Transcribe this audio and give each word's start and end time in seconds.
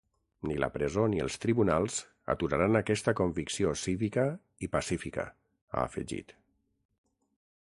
Ni 0.51 0.55
la 0.61 0.69
presó 0.77 1.03
ni 1.13 1.19
els 1.25 1.37
tribunals 1.43 1.99
aturaran 2.35 2.79
aquesta 2.81 3.15
convicció 3.21 3.77
cívica 3.85 4.27
i 4.69 4.73
pacífica, 4.77 5.31
ha 5.77 5.89
afegit. 5.91 6.39